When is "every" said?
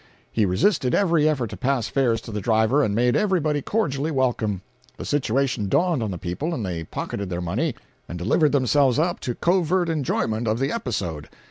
0.95-1.29